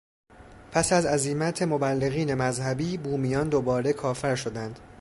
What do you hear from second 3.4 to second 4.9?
دوباره کافر شدند.